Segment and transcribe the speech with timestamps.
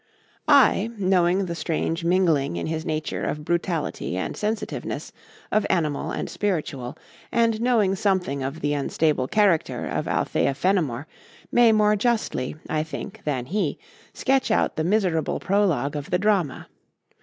[0.47, 5.11] I, knowing the strange mingling in his nature of brutality and sensitiveness,
[5.51, 6.97] of animal and spiritual,
[7.31, 11.05] and knowing something of the unstable character of Althea Fenimore,
[11.51, 13.77] may more justly, I think, than he,
[14.11, 16.65] sketch out the miserable prologue of the drama.